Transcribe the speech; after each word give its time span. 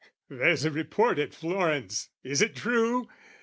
There's 0.31 0.65
a 0.65 0.71
report 0.71 1.19
at 1.19 1.31
Florence, 1.31 2.09
is 2.23 2.41
it 2.41 2.55
true? 2.55 3.07